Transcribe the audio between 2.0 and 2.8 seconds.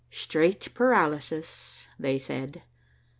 said.